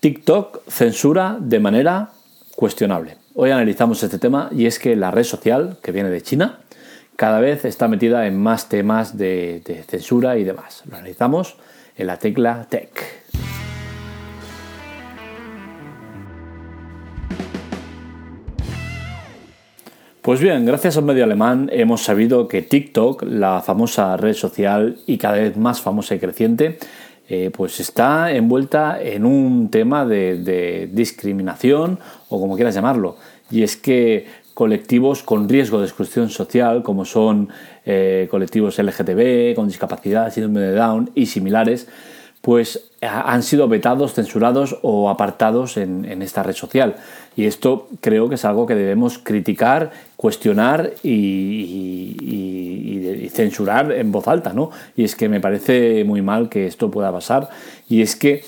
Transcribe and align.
TikTok 0.00 0.62
censura 0.68 1.38
de 1.40 1.58
manera 1.58 2.10
cuestionable. 2.54 3.16
Hoy 3.34 3.50
analizamos 3.50 4.00
este 4.00 4.20
tema 4.20 4.48
y 4.52 4.66
es 4.66 4.78
que 4.78 4.94
la 4.94 5.10
red 5.10 5.24
social, 5.24 5.76
que 5.82 5.90
viene 5.90 6.08
de 6.08 6.22
China, 6.22 6.60
cada 7.16 7.40
vez 7.40 7.64
está 7.64 7.88
metida 7.88 8.28
en 8.28 8.38
más 8.40 8.68
temas 8.68 9.18
de, 9.18 9.84
censura 9.88 10.38
y 10.38 10.44
demás. 10.44 10.84
Lo 10.88 10.98
analizamos 10.98 11.56
en 11.96 12.06
la 12.06 12.16
tecla 12.16 12.68
Tech. 12.70 12.90
Pues 20.22 20.40
bien, 20.40 20.64
gracias 20.64 20.96
a 20.96 21.00
un 21.00 21.06
medio 21.06 21.24
alemán 21.24 21.70
hemos 21.72 22.04
sabido 22.04 22.46
que 22.46 22.62
TikTok, 22.62 23.24
la 23.24 23.62
famosa 23.62 24.16
red 24.16 24.34
social 24.34 24.98
y 25.06 25.18
cada 25.18 25.38
vez 25.38 25.56
más 25.56 25.80
famosa 25.80 26.14
y 26.14 26.20
creciente, 26.20 26.78
eh, 27.30 27.50
pues 27.54 27.78
está 27.78 28.32
envuelta 28.32 29.02
en 29.02 29.26
un 29.26 29.70
tema 29.70 30.06
de, 30.06 30.88
discriminación 30.92 31.98
o 32.30 32.40
como 32.40 32.56
quieras 32.56 32.74
llamarlo. 32.74 33.16
Y 33.50 33.62
es 33.62 33.76
que 33.76 34.26
colectivos 34.54 35.22
con 35.22 35.48
riesgo 35.48 35.78
de 35.78 35.86
exclusión 35.86 36.30
social, 36.30 36.82
como 36.82 37.04
son 37.04 37.50
eh, 37.84 38.28
colectivos 38.30 38.78
LGTB, 38.78 39.54
con 39.54 39.68
discapacidad, 39.68 40.32
síndrome 40.32 40.60
de 40.60 40.72
Down 40.72 41.10
y 41.14 41.26
similares, 41.26 41.86
pues 42.40 42.88
han 43.00 43.42
sido 43.42 43.68
vetados, 43.68 44.14
censurados 44.14 44.78
o 44.82 45.08
apartados 45.10 45.76
en, 45.76 46.22
esta 46.22 46.42
red 46.42 46.54
social. 46.54 46.96
Y 47.36 47.44
esto 47.46 47.88
creo 48.00 48.28
que 48.28 48.34
es 48.36 48.44
algo 48.44 48.66
que 48.66 48.74
debemos 48.74 49.18
criticar, 49.18 49.90
cuestionar 50.16 50.92
y, 51.02 52.16
censurar 53.30 53.92
en 53.92 54.10
voz 54.10 54.26
alta, 54.26 54.52
¿no? 54.52 54.70
Y 54.96 55.04
es 55.04 55.14
que 55.14 55.28
me 55.28 55.38
parece 55.40 56.02
muy 56.04 56.22
mal 56.22 56.48
que 56.48 56.66
esto 56.66 56.90
pueda 56.90 57.12
pasar. 57.12 57.50
Y 57.88 58.02
es 58.02 58.16
que 58.16 58.42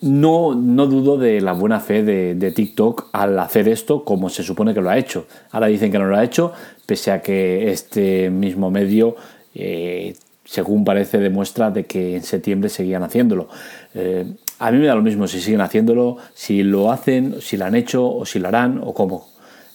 no, 0.00 0.54
no 0.54 0.86
dudo 0.86 1.16
de 1.16 1.40
la 1.40 1.52
buena 1.52 1.78
fe 1.78 2.02
de, 2.02 2.50
TikTok 2.50 3.10
al 3.12 3.38
hacer 3.38 3.68
esto 3.68 4.04
como 4.04 4.28
se 4.28 4.42
supone 4.42 4.74
que 4.74 4.80
lo 4.80 4.90
ha 4.90 4.98
hecho. 4.98 5.26
Ahora 5.50 5.68
dicen 5.68 5.92
que 5.92 5.98
no 5.98 6.06
lo 6.06 6.16
ha 6.16 6.24
hecho, 6.24 6.52
pese 6.86 7.12
a 7.12 7.22
que 7.22 7.70
este 7.70 8.30
mismo 8.30 8.70
medio 8.70 9.14
eh, 9.54 10.16
según 10.44 10.84
parece, 10.84 11.18
demuestra 11.18 11.70
de 11.70 11.84
que 11.84 12.16
en 12.16 12.22
septiembre 12.22 12.68
seguían 12.68 13.02
haciéndolo. 13.02 13.48
Eh, 13.94 14.26
a 14.58 14.70
mí 14.70 14.78
me 14.78 14.86
da 14.86 14.94
lo 14.94 15.02
mismo 15.02 15.26
si 15.26 15.40
siguen 15.40 15.60
haciéndolo, 15.60 16.18
si 16.34 16.62
lo 16.62 16.92
hacen, 16.92 17.40
si 17.40 17.56
lo 17.56 17.64
han 17.64 17.74
hecho 17.74 18.08
o 18.08 18.26
si 18.26 18.38
lo 18.38 18.48
harán 18.48 18.80
o 18.82 18.94
cómo. 18.94 19.28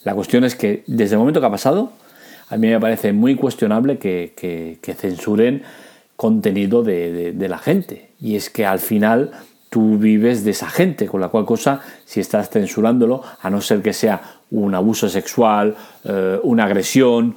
La 0.04 0.16
cuestión 0.16 0.44
es 0.44 0.56
que 0.56 0.84
desde 0.88 1.16
el 1.16 1.20
momento 1.20 1.40
que 1.40 1.48
ha 1.48 1.52
pasado, 1.52 1.92
a 2.50 2.58
mí 2.58 2.68
me 2.68 2.80
parece 2.80 3.14
muy 3.14 3.36
cuestionable 3.36 3.98
que, 3.98 4.80
censuren 4.98 5.64
contenido 6.16 6.84
de, 6.84 7.34
de, 7.34 7.48
la 7.50 7.58
gente. 7.58 8.10
Y 8.20 8.36
es 8.36 8.50
que 8.50 8.66
al 8.66 8.80
final 8.80 9.32
tú 9.70 9.98
vives 9.98 10.44
de 10.44 10.52
esa 10.52 10.70
gente, 10.70 11.06
con 11.06 11.22
la 11.22 11.30
cual 11.30 11.46
cosa, 11.46 11.82
si 12.06 12.20
estás 12.20 12.50
censurándolo, 12.50 13.22
a 13.42 13.50
no 13.50 13.62
ser 13.62 13.82
que 13.82 13.94
sea 13.94 14.40
un 14.52 14.74
abuso 14.74 15.08
sexual, 15.08 15.76
eh, 16.04 16.40
una 16.44 16.66
agresión, 16.66 17.36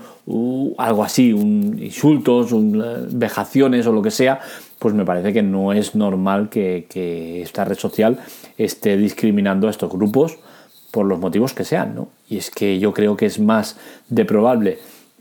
algo 0.78 1.05
así, 1.05 1.33
un, 1.33 1.78
insultos, 1.78 2.53
un, 2.53 2.80
eh, 2.80 3.06
vejaciones 3.10 3.86
o 3.86 3.92
lo 3.92 4.00
que 4.00 4.10
sea, 4.10 4.41
pues 4.78 4.94
me 4.94 5.05
parece 5.05 5.33
que 5.33 5.42
no 5.42 5.72
es 5.72 5.94
normal 5.94 6.48
que, 6.48 7.42
esta 7.42 7.64
red 7.64 7.77
social 7.77 8.19
esté 8.56 8.97
discriminando 8.97 9.69
a 9.69 9.70
estos 9.70 9.91
grupos 9.91 10.38
por 10.91 11.06
los 11.06 11.19
motivos 11.19 11.53
que 11.53 11.64
sean, 11.64 11.94
¿no? 11.94 12.08
Y 12.28 12.38
es 12.38 12.50
que 12.50 12.78
yo 12.78 12.92
creo 12.92 13.16
que 13.16 13.27
es 13.27 13.38
más 13.38 13.78
de 14.08 14.25
probable 14.25 14.78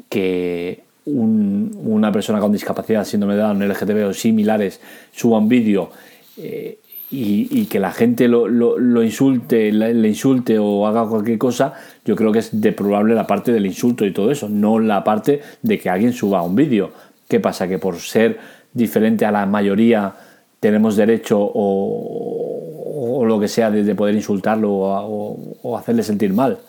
que 0.09 0.83
una 1.05 2.11
persona 2.11 2.39
con 2.39 2.51
discapacidad, 2.51 3.05
síndrome 3.05 3.35
de 3.35 3.41
Down, 3.41 3.67
LGTB 3.67 4.07
o 4.07 4.13
similares, 4.13 4.79
suba 5.11 5.39
un 5.39 5.49
vídeo 5.49 5.91
eh, 6.37 6.79
y, 7.11 7.65
que 7.65 7.79
la 7.79 7.91
gente 7.91 8.29
lo, 8.29 8.47
lo, 8.47 9.03
insulte, 9.03 9.72
le, 9.73 10.07
insulte 10.07 10.57
o 10.57 10.88
haga 10.88 11.05
cualquier 11.05 11.38
cosa, 11.38 11.73
yo 12.05 12.16
creo 12.16 12.31
que 12.31 12.39
es 12.39 12.61
de 12.61 12.72
probable 12.72 13.16
la 13.16 13.27
parte 13.27 13.51
del 13.51 13.66
insulto 13.66 14.05
y 14.05 14.13
todo 14.13 14.31
eso, 14.31 14.47
no 14.47 14.79
la 14.79 15.03
parte 15.03 15.41
de 15.61 15.77
que 15.77 15.89
alguien 15.89 16.13
suba 16.13 16.41
un 16.41 16.55
vídeo. 16.55 16.91
¿Qué 17.27 17.39
pasa? 17.39 17.67
Que 17.67 17.79
por 17.79 17.97
ser 17.97 18.39
diferente 18.73 19.25
a 19.25 19.31
la 19.31 19.45
mayoría 19.45 20.13
tenemos 20.61 20.95
derecho 20.95 21.38
o, 21.41 23.25
lo 23.25 23.39
que 23.39 23.47
sea 23.47 23.69
de, 23.69 23.95
poder 23.95 24.16
insultarlo 24.16 24.71
o, 24.71 25.77
hacerle 25.77 26.03
sentir 26.03 26.33
mal. 26.33 26.59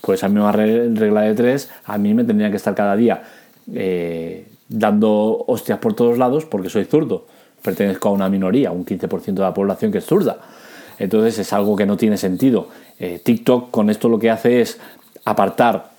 Pues 0.00 0.24
a 0.24 0.28
mí 0.28 0.40
me 0.40 0.50
regla 0.50 1.22
de 1.22 1.34
tres, 1.34 1.70
a 1.84 1.98
mí 1.98 2.14
me 2.14 2.24
tendría 2.24 2.50
que 2.50 2.56
estar 2.56 2.74
cada 2.74 2.96
día 2.96 3.22
eh, 3.72 4.46
dando 4.68 5.44
hostias 5.46 5.78
por 5.78 5.94
todos 5.94 6.18
lados 6.18 6.44
porque 6.46 6.68
soy 6.68 6.84
zurdo 6.84 7.26
pertenezco 7.64 8.10
a 8.10 8.12
una 8.12 8.28
minoría, 8.28 8.70
un 8.70 8.84
15% 8.84 9.32
de 9.32 9.40
la 9.40 9.54
población 9.54 9.90
que 9.90 9.98
es 9.98 10.04
zurda. 10.04 10.36
Entonces 10.98 11.38
es 11.38 11.52
algo 11.54 11.74
que 11.74 11.86
no 11.86 11.96
tiene 11.96 12.18
sentido. 12.18 12.68
Eh, 12.98 13.22
TikTok 13.24 13.70
con 13.70 13.88
esto 13.88 14.10
lo 14.10 14.18
que 14.18 14.30
hace 14.30 14.60
es 14.60 14.78
apartar 15.24 15.90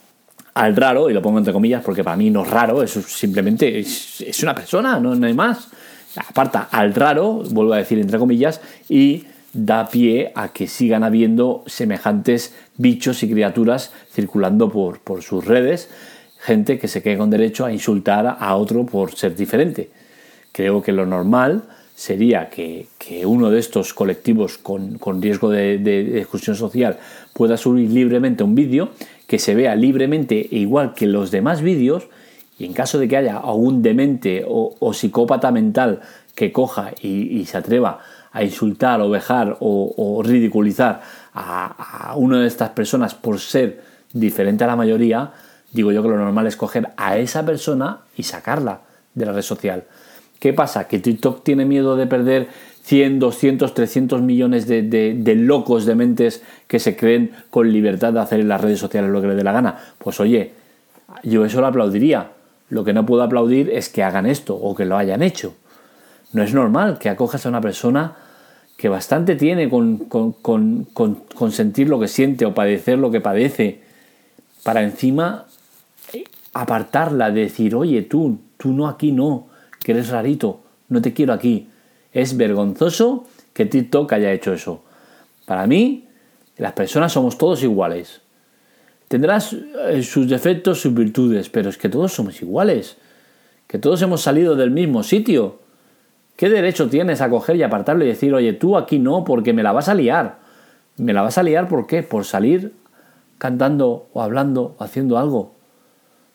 al 0.54 0.76
raro, 0.76 1.10
y 1.10 1.14
lo 1.14 1.24
pongo 1.24 1.40
entre 1.40 1.52
comillas 1.52 1.84
porque 1.84 2.04
para 2.04 2.16
mí 2.16 2.30
no 2.30 2.44
es 2.44 2.50
raro, 2.52 2.84
es 2.84 2.92
simplemente 2.92 3.80
es, 3.80 4.42
una 4.44 4.54
persona, 4.54 5.00
no, 5.00 5.26
hay 5.26 5.34
más. 5.34 5.70
Aparta 6.16 6.70
al 6.72 6.94
raro, 6.94 7.44
vuelvo 7.50 7.74
a 7.74 7.78
decir 7.78 8.00
entre 8.00 8.20
comillas, 8.20 8.62
y 8.88 9.26
da 9.52 9.90
pie 9.90 10.32
a 10.36 10.50
que 10.50 10.68
sigan 10.68 11.04
habiendo 11.04 11.64
semejantes 11.66 12.54
bichos 12.78 13.24
y 13.24 13.30
criaturas 13.30 13.92
circulando 14.14 14.70
por, 14.70 15.00
por 15.00 15.24
sus 15.24 15.44
redes, 15.44 15.90
gente 16.40 16.78
que 16.78 16.88
se 16.88 17.02
quede 17.02 17.18
con 17.18 17.32
derecho 17.32 17.66
a 17.66 17.74
insultar 17.74 18.38
a 18.40 18.56
otro 18.56 18.86
por 18.86 19.16
ser 19.16 19.36
diferente. 19.36 19.90
Creo 20.56 20.82
que 20.82 20.94
lo 20.94 21.06
normal 21.06 21.64
sería 21.96 22.50
que, 22.50 22.88
uno 23.26 23.50
de 23.50 23.60
estos 23.60 23.94
colectivos 23.94 24.58
con, 24.58 25.22
riesgo 25.22 25.50
de, 25.50 26.18
exclusión 26.18 26.56
social 26.56 26.98
pueda 27.34 27.58
subir 27.58 27.92
libremente 27.92 28.42
un 28.42 28.56
vídeo, 28.56 28.92
que 29.28 29.38
se 29.38 29.54
vea 29.54 29.76
libremente 29.76 30.48
e 30.50 30.60
igual 30.60 30.94
que 30.94 31.08
los 31.08 31.30
demás 31.30 31.62
vídeos, 31.62 32.08
y 32.58 32.64
en 32.64 32.72
caso 32.72 33.00
de 33.00 33.10
que 33.10 33.18
haya 33.18 33.36
algún 33.36 33.82
demente 33.82 34.46
o, 34.48 34.94
psicópata 34.94 35.52
mental 35.52 36.00
que 36.36 36.54
coja 36.54 36.94
y, 37.02 37.44
se 37.44 37.58
atreva 37.58 38.00
a 38.32 38.42
insultar 38.42 39.02
o 39.02 39.10
vejar 39.10 39.58
o, 39.60 40.22
ridiculizar 40.24 41.02
a, 41.34 42.14
una 42.16 42.40
de 42.40 42.48
estas 42.48 42.70
personas 42.70 43.14
por 43.14 43.42
ser 43.42 43.84
diferente 44.14 44.64
a 44.64 44.68
la 44.68 44.78
mayoría, 44.78 45.34
digo 45.74 45.92
yo 45.92 46.02
que 46.02 46.08
lo 46.08 46.18
normal 46.18 46.48
es 46.48 46.56
coger 46.56 46.92
a 46.96 47.18
esa 47.18 47.46
persona 47.46 48.04
y 48.16 48.24
sacarla 48.24 48.80
de 49.14 49.26
la 49.26 49.34
red 49.34 49.42
social. 49.42 49.84
¿Qué 50.40 50.54
pasa? 50.54 50.88
Que 50.88 51.00
TikTok 51.00 51.44
tiene 51.44 51.66
miedo 51.66 51.96
de 51.96 52.08
perder 52.08 52.48
100, 52.84 53.20
200, 53.20 53.74
300 53.74 54.22
millones 54.22 54.68
de, 54.68 55.36
locos 55.38 55.86
de 55.86 55.96
mentes 55.96 56.44
que 56.68 56.80
se 56.80 56.96
creen 56.96 57.32
con 57.50 57.72
libertad 57.72 58.14
de 58.14 58.20
hacer 58.20 58.40
en 58.40 58.48
las 58.48 58.62
redes 58.62 58.80
sociales 58.80 59.10
lo 59.10 59.22
que 59.22 59.28
les 59.28 59.38
dé 59.38 59.44
la 59.44 59.52
gana. 59.52 59.78
Pues 59.98 60.20
oye, 60.20 60.52
yo 61.24 61.46
eso 61.46 61.62
lo 61.62 61.68
aplaudiría. 61.68 62.32
Lo 62.70 62.84
que 62.84 62.94
no 62.94 63.06
puedo 63.06 63.24
aplaudir 63.24 63.70
es 63.70 63.90
que 63.90 64.04
hagan 64.04 64.26
esto 64.26 64.56
o 64.56 64.76
que 64.76 64.86
lo 64.86 64.98
hayan 64.98 65.24
hecho. 65.24 65.54
No 66.34 66.44
es 66.44 66.54
normal 66.54 67.00
que 67.00 67.10
acojas 67.10 67.46
a 67.46 67.50
una 67.50 67.62
persona 67.62 68.16
que 68.78 68.90
bastante 68.90 69.36
tiene 69.36 69.70
con, 69.70 69.98
con 69.98 71.52
sentir 71.52 71.90
lo 71.90 72.00
que 72.00 72.08
siente 72.08 72.46
o 72.46 72.54
padecer 72.54 73.00
lo 73.00 73.10
que 73.10 73.22
padece, 73.22 73.82
para 74.66 74.82
encima 74.82 75.46
apartarla, 76.54 77.30
decir, 77.30 77.76
oye, 77.76 78.02
tú, 78.02 78.40
tú 78.58 78.74
no 78.74 78.88
aquí 78.88 79.12
no 79.12 79.48
que 79.86 79.92
eres 79.92 80.10
rarito, 80.10 80.62
no 80.90 81.00
te 81.00 81.14
quiero 81.14 81.32
aquí. 81.32 81.70
Es 82.12 82.36
vergonzoso 82.36 83.28
que 83.54 83.68
TikTok 83.68 84.12
haya 84.14 84.32
hecho 84.32 84.52
eso. 84.52 84.82
Para 85.46 85.68
mí, 85.68 86.08
las 86.58 86.74
personas 86.74 87.12
somos 87.12 87.38
todos 87.38 87.62
iguales. 87.62 88.22
Tendrás 89.08 89.54
eh, 89.54 90.02
sus 90.02 90.28
defectos, 90.28 90.82
sus 90.82 90.92
virtudes, 90.92 91.50
pero 91.50 91.70
es 91.70 91.78
que 91.78 91.88
todos 91.88 92.12
somos 92.12 92.42
iguales. 92.42 92.98
Que 93.68 93.78
todos 93.78 94.02
hemos 94.02 94.22
salido 94.22 94.56
del 94.56 94.72
mismo 94.72 95.04
sitio. 95.04 95.60
¿Qué 96.36 96.50
derecho 96.50 96.90
tienes 96.90 97.22
a 97.22 97.30
coger 97.30 97.56
y 97.56 97.62
apartarlo 97.62 98.04
y 98.06 98.08
decir, 98.08 98.34
oye, 98.34 98.54
tú 98.54 98.78
aquí 98.78 98.98
no, 98.98 99.24
porque 99.24 99.54
me 99.54 99.62
la 99.62 99.72
vas 99.72 99.88
a 99.88 99.94
liar? 99.94 100.40
¿Me 100.98 101.14
la 101.14 101.22
vas 101.22 101.38
a 101.38 101.44
liar 101.44 101.68
por 101.68 101.86
qué? 101.86 102.02
¿Por 102.02 102.26
salir 102.26 102.74
cantando 103.38 104.08
o 104.14 104.24
hablando 104.24 104.76
o 104.80 104.84
haciendo 104.84 105.20
algo? 105.20 105.54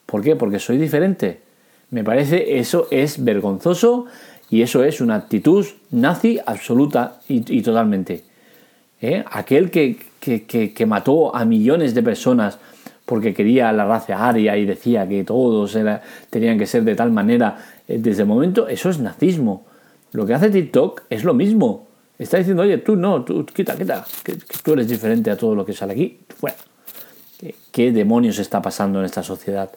¿Por 0.06 0.22
qué? 0.22 0.36
Porque 0.36 0.60
soy 0.60 0.78
diferente. 0.78 1.49
Me 1.90 2.04
parece 2.04 2.58
eso 2.58 2.86
es 2.90 3.22
vergonzoso 3.22 4.06
y 4.48 4.62
eso 4.62 4.84
es 4.84 5.00
una 5.00 5.16
actitud 5.16 5.66
nazi 5.90 6.40
absoluta 6.44 7.20
y, 7.28 7.62
totalmente. 7.62 8.24
¿Eh? 9.00 9.24
Aquel 9.30 9.70
que, 9.70 9.96
que, 10.20 10.86
mató 10.86 11.34
a 11.34 11.44
millones 11.44 11.94
de 11.94 12.02
personas 12.02 12.58
porque 13.06 13.34
quería 13.34 13.72
la 13.72 13.86
raza 13.86 14.28
aria 14.28 14.56
y 14.56 14.66
decía 14.66 15.08
que 15.08 15.24
todos 15.24 15.76
tenían 16.28 16.58
que 16.58 16.66
ser 16.66 16.84
de 16.84 16.94
tal 16.94 17.10
manera, 17.10 17.56
eh, 17.88 17.98
desde 17.98 18.22
el 18.22 18.28
momento, 18.28 18.68
eso 18.68 18.88
es 18.90 19.00
nazismo. 19.00 19.66
Lo 20.12 20.26
que 20.26 20.34
hace 20.34 20.50
TikTok 20.50 21.02
es 21.10 21.24
lo 21.24 21.34
mismo. 21.34 21.88
Está 22.18 22.36
diciendo, 22.36 22.62
oye, 22.62 22.78
tú 22.78 22.96
no, 22.96 23.24
tú 23.24 23.46
quita, 23.46 23.76
quita, 23.76 24.04
que, 24.22 24.36
tú 24.62 24.74
eres 24.74 24.88
diferente 24.88 25.30
a 25.30 25.36
todo 25.36 25.54
lo 25.54 25.64
que 25.64 25.72
sale 25.72 25.94
aquí. 25.94 26.20
Fuera. 26.36 26.56
¿Qué 27.72 27.92
demonios 27.92 28.38
está 28.38 28.60
pasando 28.60 28.98
en 28.98 29.06
esta 29.06 29.22
sociedad? 29.22 29.70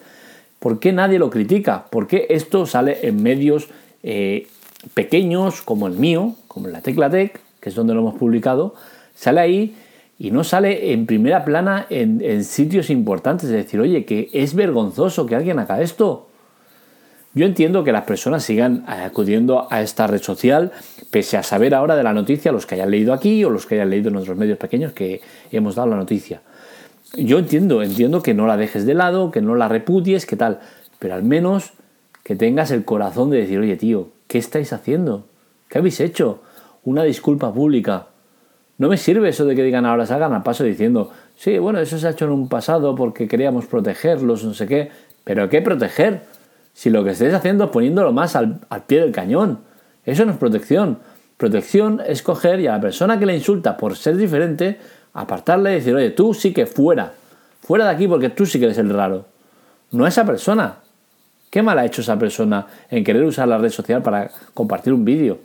¿Por 0.63 0.79
qué 0.79 0.93
nadie 0.93 1.19
lo 1.19 1.29
critica? 1.29 1.87
¿Por 1.89 2.07
qué 2.07 2.27
esto 2.29 2.65
sale 2.65 2.99
en 3.05 3.21
medios 3.21 3.67
eh, 4.01 4.47
pequeños 4.93 5.61
como 5.61 5.87
el 5.87 5.95
mío, 5.95 6.35
como 6.47 6.69
la 6.69 6.79
Tecla 6.79 7.09
Tech, 7.09 7.37
que 7.59 7.67
es 7.67 7.75
donde 7.75 7.93
lo 7.93 7.99
hemos 7.99 8.15
publicado, 8.15 8.73
sale 9.13 9.41
ahí 9.41 9.75
y 10.17 10.31
no 10.31 10.45
sale 10.45 10.93
en 10.93 11.05
primera 11.05 11.43
plana 11.43 11.85
en, 11.89 12.21
en 12.23 12.45
sitios 12.45 12.89
importantes. 12.89 13.49
Es 13.49 13.57
decir, 13.57 13.81
oye, 13.81 14.05
que 14.05 14.29
es 14.31 14.55
vergonzoso 14.55 15.25
que 15.25 15.35
alguien 15.35 15.59
haga 15.59 15.81
esto. 15.81 16.29
Yo 17.33 17.45
entiendo 17.45 17.83
que 17.83 17.91
las 17.91 18.05
personas 18.05 18.45
sigan 18.45 18.85
acudiendo 18.87 19.67
a 19.69 19.81
esta 19.81 20.07
red 20.07 20.21
social, 20.21 20.71
pese 21.11 21.35
a 21.35 21.43
saber 21.43 21.75
ahora 21.75 21.97
de 21.97 22.03
la 22.03 22.13
noticia, 22.13 22.53
los 22.53 22.65
que 22.65 22.75
hayan 22.75 22.89
leído 22.89 23.11
aquí 23.11 23.43
o 23.43 23.49
los 23.49 23.65
que 23.65 23.75
hayan 23.75 23.89
leído 23.89 24.07
en 24.07 24.15
otros 24.15 24.37
medios 24.37 24.57
pequeños 24.57 24.93
que 24.93 25.19
hemos 25.51 25.75
dado 25.75 25.89
la 25.89 25.97
noticia. 25.97 26.41
Yo 27.15 27.37
entiendo, 27.37 27.83
entiendo 27.83 28.23
que 28.23 28.33
no 28.33 28.47
la 28.47 28.57
dejes 28.57 28.85
de 28.85 28.95
lado, 28.95 29.29
que 29.29 29.41
no 29.41 29.53
la 29.55 29.67
repudies, 29.67 30.25
que 30.25 30.35
tal, 30.35 30.59
pero 30.97 31.13
al 31.13 31.23
menos 31.23 31.73
que 32.23 32.35
tengas 32.35 32.71
el 32.71 32.85
corazón 32.85 33.29
de 33.29 33.37
decir, 33.37 33.59
oye 33.59 33.75
tío, 33.75 34.09
¿qué 34.27 34.39
estáis 34.39 34.73
haciendo? 34.73 35.27
¿Qué 35.69 35.77
habéis 35.77 35.99
hecho? 35.99 36.41
Una 36.83 37.03
disculpa 37.03 37.53
pública. 37.53 38.07
No 38.79 38.89
me 38.89 38.97
sirve 38.97 39.29
eso 39.29 39.45
de 39.45 39.55
que 39.55 39.63
digan 39.63 39.85
ahora 39.85 40.07
salgan 40.07 40.33
al 40.33 40.41
paso 40.41 40.63
diciendo, 40.63 41.11
sí, 41.35 41.59
bueno, 41.59 41.79
eso 41.79 41.99
se 41.99 42.07
ha 42.07 42.11
hecho 42.11 42.25
en 42.25 42.31
un 42.31 42.49
pasado 42.49 42.95
porque 42.95 43.27
queríamos 43.27 43.67
protegerlos, 43.67 44.43
no 44.43 44.55
sé 44.55 44.65
qué, 44.65 44.89
pero 45.23 45.49
¿qué 45.49 45.61
proteger? 45.61 46.21
Si 46.73 46.89
lo 46.89 47.03
que 47.03 47.11
estáis 47.11 47.35
haciendo 47.35 47.65
es 47.65 47.69
poniéndolo 47.69 48.11
más 48.11 48.35
al, 48.35 48.59
pie 48.87 49.01
del 49.01 49.11
cañón. 49.11 49.59
Eso 50.05 50.25
no 50.25 50.31
es 50.31 50.37
protección. 50.37 50.97
Protección 51.37 52.01
es 52.07 52.23
coger 52.23 52.59
y 52.59 52.67
a 52.67 52.71
la 52.73 52.81
persona 52.81 53.19
que 53.19 53.27
le 53.27 53.35
insulta 53.35 53.77
por 53.77 53.95
ser 53.95 54.17
diferente, 54.17 54.79
apartarle 55.13 55.71
y 55.71 55.75
decir, 55.75 55.95
oye, 55.95 56.09
tú 56.11 56.33
sí 56.33 56.53
que 56.53 56.65
fuera. 56.65 57.13
Fuera 57.61 57.85
de 57.85 57.91
aquí 57.91 58.07
porque 58.07 58.29
tú 58.29 58.45
sí 58.45 58.59
que 58.59 58.65
eres 58.65 58.77
el 58.77 58.89
raro. 58.89 59.25
No 59.91 60.07
esa 60.07 60.25
persona. 60.25 60.77
¿Qué 61.49 61.61
mal 61.61 61.77
ha 61.77 61.85
hecho 61.85 62.01
esa 62.01 62.17
persona 62.17 62.65
en 62.89 63.03
querer 63.03 63.23
usar 63.23 63.47
la 63.47 63.59
red 63.59 63.69
social 63.69 64.01
para 64.01 64.31
compartir 64.53 64.91
un 64.91 65.05
vídeo? 65.05 65.37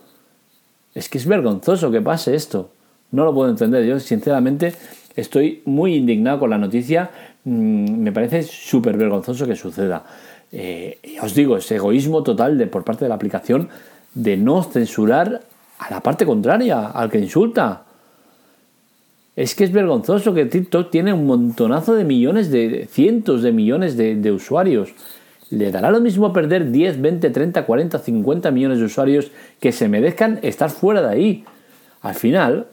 Es 0.94 1.09
que 1.09 1.19
es 1.19 1.26
vergonzoso 1.26 1.91
que 1.91 2.00
pase 2.00 2.35
esto. 2.35 2.70
No 3.11 3.25
lo 3.25 3.35
puedo 3.35 3.50
entender. 3.50 3.85
Yo, 3.85 4.00
sinceramente, 4.00 4.75
estoy 5.17 5.62
muy 5.67 5.97
indignado 5.97 6.41
con 6.41 6.50
la 6.50 6.59
noticia. 6.59 7.11
Mm, 7.44 8.00
me 8.00 8.11
parece 8.11 8.43
súper 8.43 8.97
vergonzoso 8.97 9.47
que 9.47 9.55
suceda. 9.55 10.05
Eh, 10.50 10.99
os 11.23 11.35
digo, 11.35 11.59
es 11.59 11.70
egoísmo 11.70 12.23
total 12.23 12.56
de, 12.56 12.67
por 12.67 12.85
parte 12.85 13.05
de 13.05 13.11
la 13.11 13.15
aplicación 13.15 13.69
de 14.15 14.37
no 14.38 14.62
censurar 14.62 15.43
a 15.79 15.91
la 15.91 16.00
parte 16.00 16.25
contraria, 16.25 16.87
al 16.87 17.11
que 17.11 17.19
insulta. 17.19 17.85
Es 19.38 19.55
que 19.55 19.62
es 19.62 19.70
vergonzoso 19.70 20.35
que 20.35 20.46
TikTok 20.46 20.90
tiene 20.90 21.12
un 21.12 21.25
montonazo 21.25 21.94
de 21.94 22.02
millones, 22.02 22.50
de 22.50 22.88
cientos 22.90 23.40
de 23.43 23.52
millones 23.52 23.96
de, 23.96 24.17
de 24.17 24.32
usuarios. 24.32 24.90
¿Le 25.50 25.70
dará 25.70 25.93
lo 25.93 26.00
mismo 26.00 26.32
perder 26.32 26.73
10, 26.73 27.00
20, 27.00 27.31
30, 27.31 27.64
40, 27.64 27.99
50 28.00 28.50
millones 28.50 28.81
de 28.81 28.85
usuarios 28.87 29.31
que 29.61 29.70
se 29.70 29.88
merezcan 29.88 30.40
estar 30.43 30.70
fuera 30.70 31.02
de 31.02 31.08
ahí? 31.08 31.44
Al 32.02 32.17
final, 32.17 32.67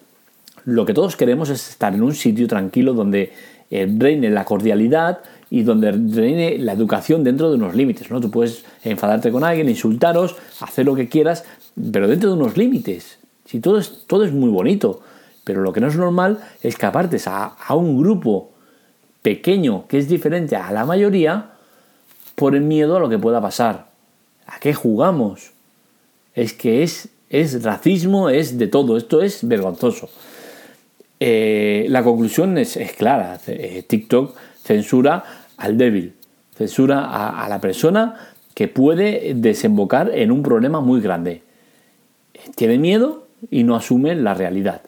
lo 0.65 0.87
que 0.87 0.95
todos 0.95 1.15
queremos 1.15 1.51
es 1.51 1.69
estar 1.69 1.93
en 1.93 2.01
un 2.01 2.15
sitio 2.15 2.47
tranquilo 2.47 2.93
donde 2.93 3.31
eh, 3.69 3.87
reine 3.99 4.31
la 4.31 4.43
cordialidad, 4.43 5.19
y 5.51 5.61
donde 5.61 5.91
reine 5.91 6.57
la 6.57 6.73
educación 6.73 7.23
dentro 7.23 7.49
de 7.49 7.55
unos 7.57 7.75
límites. 7.75 8.09
¿no? 8.09 8.19
Tú 8.19 8.31
puedes 8.31 8.65
enfadarte 8.83 9.31
con 9.31 9.43
alguien, 9.43 9.69
insultaros, 9.69 10.35
hacer 10.59 10.85
lo 10.85 10.95
que 10.95 11.07
quieras, 11.07 11.45
pero 11.91 12.07
dentro 12.07 12.29
de 12.31 12.35
unos 12.35 12.57
límites. 12.57 13.19
Si 13.45 13.59
todo 13.59 13.77
es, 13.77 14.05
todo 14.07 14.25
es 14.25 14.33
muy 14.33 14.49
bonito, 14.49 15.01
pero 15.45 15.61
lo 15.61 15.71
que 15.71 15.79
no 15.79 15.87
es 15.87 15.95
normal 15.95 16.39
es 16.61 16.75
que 16.75 16.87
apartes 16.87 17.27
a, 17.27 17.55
un 17.69 17.97
grupo 17.97 18.51
pequeño 19.21 19.87
que 19.87 19.99
es 19.99 20.09
diferente 20.09 20.57
a 20.57 20.71
la 20.71 20.85
mayoría 20.85 21.51
por 22.33 22.55
el 22.55 22.63
miedo 22.63 22.97
a 22.97 22.99
lo 22.99 23.07
que 23.07 23.19
pueda 23.19 23.39
pasar. 23.39 23.87
¿A 24.47 24.59
qué 24.59 24.73
jugamos? 24.73 25.51
Es 26.33 26.53
que 26.53 26.83
es, 26.83 27.09
es 27.29 27.63
racismo, 27.63 28.29
es 28.29 28.57
de 28.57 28.67
todo, 28.67 28.97
esto 28.97 29.21
es 29.21 29.47
vergonzoso. 29.47 30.09
Eh, 31.19 31.85
la 31.89 32.03
conclusión 32.03 32.57
es, 32.57 32.77
clara, 32.97 33.39
eh, 33.47 33.83
TikTok 33.87 34.35
censura 34.63 35.23
al 35.57 35.77
débil, 35.77 36.13
censura 36.57 37.39
a, 37.39 37.47
la 37.47 37.61
persona 37.61 38.15
que 38.55 38.67
puede 38.67 39.33
desembocar 39.35 40.09
en 40.13 40.31
un 40.31 40.41
problema 40.41 40.81
muy 40.81 41.01
grande. 41.01 41.43
Tiene 42.55 42.79
miedo 42.79 43.27
y 43.51 43.63
no 43.63 43.75
asume 43.75 44.15
la 44.15 44.33
realidad. 44.33 44.81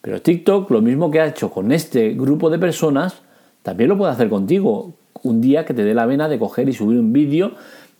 Pero 0.00 0.22
TikTok, 0.22 0.70
lo 0.70 0.80
mismo 0.80 1.10
que 1.10 1.20
ha 1.20 1.26
hecho 1.26 1.50
con 1.50 1.72
este 1.72 2.14
grupo 2.14 2.50
de 2.50 2.58
personas, 2.58 3.22
también 3.62 3.88
lo 3.90 3.98
puede 3.98 4.12
hacer 4.12 4.28
contigo. 4.28 4.94
Un 5.22 5.40
día 5.40 5.64
que 5.64 5.74
te 5.74 5.84
dé 5.84 5.94
la 5.94 6.06
vena 6.06 6.28
de 6.28 6.38
coger 6.38 6.68
y 6.68 6.72
subir 6.72 6.98
un 6.98 7.12
vídeo 7.12 7.52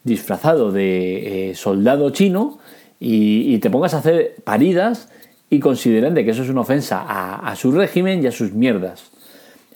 disfrazado 0.05 0.73
de 0.73 1.51
eh, 1.51 1.55
soldado 1.55 2.11
chino 2.11 2.59
y, 2.99 3.59
te 3.59 3.71
pongas 3.71 3.95
a 3.95 3.99
hacer 3.99 4.37
paridas 4.45 5.09
y 5.51 5.61
consideren 5.61 6.15
de 6.15 6.25
que 6.25 6.31
eso 6.31 6.43
es 6.43 6.49
una 6.49 6.63
ofensa 6.63 7.03
a, 7.03 7.51
a 7.51 7.57
su 7.57 7.73
régimen 7.73 8.23
y 8.23 8.27
a 8.27 8.33
sus 8.33 8.53
mierdas. 8.53 9.11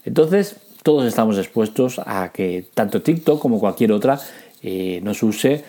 Entonces, 0.05 0.56
todos 0.82 1.06
estamos 1.06 1.38
expuestos 1.38 2.00
a 2.05 2.31
que 2.32 2.67
tanto 2.75 3.03
TikTok 3.03 3.41
como 3.41 3.59
cualquier 3.59 3.93
otra 3.93 4.20
eh, 4.62 5.00
nos 5.03 5.23
use 5.23 5.65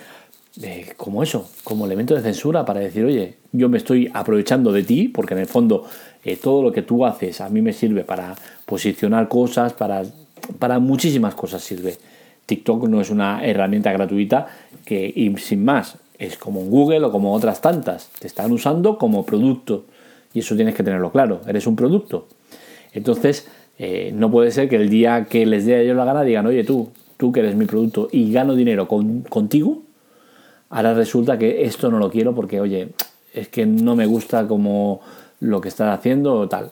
eh, 0.61 0.93
como 0.95 1.21
eso, 1.21 1.49
como 1.63 1.85
elemento 1.85 2.15
de 2.15 2.21
censura 2.21 2.63
para 2.63 2.79
decir, 2.79 3.03
oye, 3.03 3.35
yo 3.57 3.69
me 3.69 3.77
estoy 3.77 4.09
aprovechando 4.13 4.71
de 4.71 4.83
ti, 4.83 5.07
porque 5.07 5.33
en 5.33 5.41
el 5.41 5.45
fondo 5.47 5.85
eh, 6.23 6.37
todo 6.37 6.63
lo 6.63 6.71
que 6.71 6.81
tú 6.81 7.05
haces 7.05 7.41
a 7.41 7.49
mí 7.49 7.61
me 7.61 7.73
sirve 7.73 8.03
para 8.03 8.35
posicionar 8.65 9.27
cosas, 9.27 9.73
para, 9.73 10.03
para 10.59 10.79
muchísimas 10.79 11.35
cosas 11.35 11.63
sirve. 11.63 11.97
TikTok 12.45 12.87
no 12.87 13.01
es 13.01 13.09
una 13.09 13.43
herramienta 13.43 13.91
gratuita 13.91 14.47
que, 14.85 15.11
y 15.15 15.35
sin 15.37 15.65
más, 15.65 15.97
es 16.17 16.37
como 16.37 16.61
Google 16.61 17.03
o 17.05 17.11
como 17.11 17.33
otras 17.33 17.61
tantas. 17.61 18.09
Te 18.19 18.27
están 18.27 18.51
usando 18.51 18.97
como 18.97 19.25
producto. 19.25 19.85
Y 20.33 20.39
eso 20.39 20.55
tienes 20.55 20.75
que 20.75 20.83
tenerlo 20.83 21.11
claro. 21.11 21.41
Eres 21.47 21.65
un 21.65 21.75
producto. 21.75 22.27
Entonces, 22.93 23.47
eh, 23.77 24.11
no 24.13 24.31
puede 24.31 24.51
ser 24.51 24.69
que 24.69 24.77
el 24.77 24.89
día 24.89 25.25
que 25.25 25.45
les 25.45 25.65
dé 25.65 25.75
a 25.75 25.81
ellos 25.81 25.97
la 25.97 26.05
gana 26.05 26.23
digan, 26.23 26.45
oye 26.45 26.63
tú, 26.63 26.89
tú 27.17 27.31
que 27.31 27.41
eres 27.41 27.55
mi 27.55 27.65
producto 27.65 28.07
y 28.11 28.31
gano 28.31 28.55
dinero 28.55 28.87
contigo, 28.87 29.83
ahora 30.69 30.93
resulta 30.93 31.37
que 31.37 31.65
esto 31.65 31.89
no 31.91 31.99
lo 31.99 32.09
quiero 32.09 32.33
porque, 32.33 32.61
oye, 32.61 32.89
es 33.35 33.47
que 33.49 33.65
no 33.65 33.95
me 33.95 34.05
gusta 34.05 34.47
como 34.47 35.01
lo 35.39 35.61
que 35.61 35.69
estás 35.69 35.97
haciendo 35.97 36.35
o 36.35 36.49
tal. 36.49 36.71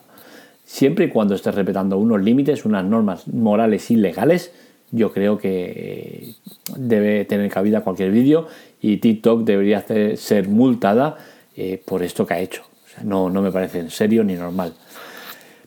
Siempre 0.65 1.05
y 1.05 1.09
cuando 1.09 1.35
estés 1.35 1.53
respetando 1.53 1.97
unos 1.97 2.21
límites, 2.21 2.65
unas 2.65 2.85
normas 2.85 3.27
morales 3.27 3.91
y 3.91 3.95
legales, 3.95 4.51
yo 4.91 5.11
creo 5.11 5.37
que 5.37 6.35
debe 6.77 7.25
tener 7.25 7.49
cabida 7.51 7.81
cualquier 7.81 8.11
vídeo 8.11 8.47
y 8.81 8.97
TikTok 8.97 9.43
debería 9.43 9.83
ser 10.15 10.47
multada 10.47 11.17
eh, 11.55 11.81
por 11.83 12.03
esto 12.03 12.25
que 12.25 12.33
ha 12.35 12.39
hecho. 12.39 12.63
no, 13.03 13.29
no 13.29 13.41
me 13.41 13.51
parece 13.51 13.79
en 13.79 13.89
serio 13.89 14.23
ni 14.23 14.35
normal. 14.35 14.73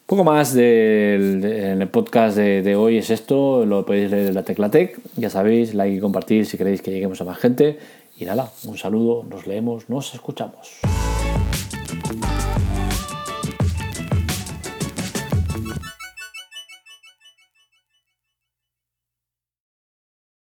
Poco 0.07 0.23
más 0.23 0.55
del, 0.55 1.89
podcast 1.91 2.37
de, 2.37 2.77
hoy 2.77 2.99
es 2.99 3.11
esto, 3.11 3.67
lo 3.67 3.85
podéis 3.85 4.13
leer 4.13 4.29
en 4.29 4.35
la 4.35 4.45
Teclatec, 4.45 5.01
ya 5.17 5.29
sabéis, 5.31 5.75
like 5.75 5.97
y 5.97 5.99
compartir 5.99 6.47
si 6.47 6.57
queréis 6.57 6.81
que 6.81 6.93
lleguemos 6.93 7.21
a 7.21 7.25
más 7.25 7.39
gente. 7.39 7.77
Y 8.19 8.25
nada, 8.25 8.51
un 8.65 8.79
saludo, 8.79 9.25
nos 9.25 9.47
leemos, 9.47 9.91
nos 9.91 10.15
escuchamos. 10.15 10.81